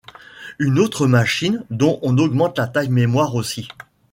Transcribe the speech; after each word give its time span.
Une 0.57 0.79
autre 0.79 1.05
machine 1.05 1.63
dont 1.69 1.99
on 2.01 2.17
augmente 2.17 2.57
la 2.57 2.65
taille 2.67 2.89
mémoire 2.89 3.35
aussi. 3.35 3.67